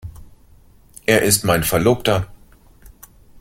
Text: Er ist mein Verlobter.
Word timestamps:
Er 1.05 1.21
ist 1.21 1.43
mein 1.43 1.63
Verlobter. 1.63 2.25